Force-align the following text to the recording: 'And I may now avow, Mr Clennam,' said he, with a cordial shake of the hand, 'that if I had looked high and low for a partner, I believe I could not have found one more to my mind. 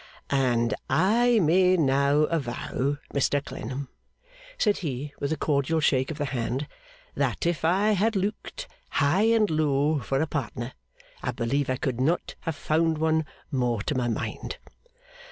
'And 0.31 0.73
I 0.89 1.37
may 1.37 1.77
now 1.77 2.21
avow, 2.21 2.97
Mr 3.13 3.39
Clennam,' 3.45 3.87
said 4.57 4.77
he, 4.79 5.13
with 5.19 5.31
a 5.31 5.37
cordial 5.37 5.79
shake 5.79 6.09
of 6.09 6.17
the 6.17 6.25
hand, 6.25 6.65
'that 7.13 7.45
if 7.45 7.63
I 7.63 7.91
had 7.91 8.15
looked 8.15 8.67
high 8.93 9.27
and 9.29 9.47
low 9.47 9.99
for 9.99 10.19
a 10.19 10.25
partner, 10.25 10.73
I 11.21 11.29
believe 11.29 11.69
I 11.69 11.75
could 11.75 12.01
not 12.01 12.33
have 12.39 12.55
found 12.55 12.97
one 12.97 13.27
more 13.51 13.83
to 13.83 13.93
my 13.93 14.07
mind. 14.07 14.57